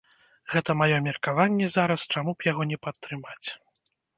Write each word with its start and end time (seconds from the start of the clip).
Гэта 0.53 0.75
маё 0.79 0.97
меркаванне 1.09 1.67
зараз, 1.75 2.07
чаму 2.15 2.35
б 2.39 2.49
яго 2.51 2.69
не 2.73 2.77
падтрымаць. 2.89 3.47